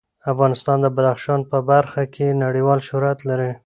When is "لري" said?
3.29-3.51